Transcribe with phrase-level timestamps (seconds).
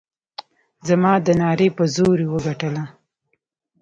[0.87, 2.83] زما د نعرې په زور وګټله.